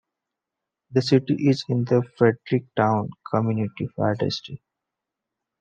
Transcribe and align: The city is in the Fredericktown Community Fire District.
The 0.89 1.03
city 1.03 1.35
is 1.47 1.63
in 1.69 1.83
the 1.85 2.01
Fredericktown 2.17 3.11
Community 3.31 3.87
Fire 3.95 4.15
District. 4.15 4.63